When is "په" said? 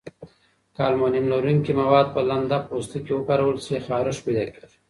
2.15-2.21